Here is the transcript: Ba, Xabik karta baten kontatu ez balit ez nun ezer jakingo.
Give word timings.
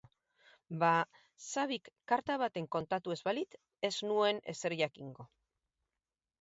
Ba, 0.83 0.93
Xabik 1.47 1.91
karta 2.13 2.39
baten 2.45 2.67
kontatu 2.77 3.15
ez 3.19 3.21
balit 3.29 3.61
ez 3.91 3.95
nun 4.09 4.43
ezer 4.57 4.79
jakingo. 4.85 5.31